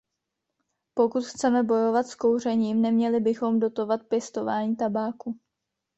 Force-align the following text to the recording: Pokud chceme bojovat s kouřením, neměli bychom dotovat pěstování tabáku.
Pokud 0.93 1.25
chceme 1.25 1.63
bojovat 1.63 2.03
s 2.07 2.15
kouřením, 2.15 2.81
neměli 2.81 3.19
bychom 3.19 3.59
dotovat 3.59 4.03
pěstování 4.07 4.75
tabáku. 4.75 5.39